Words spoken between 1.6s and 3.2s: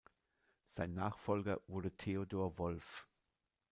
wurde Theodor Wolff.